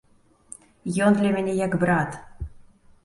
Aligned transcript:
Ён 1.07 1.11
для 1.19 1.29
мяне 1.35 1.53
як 1.65 1.77
брат. 1.85 2.19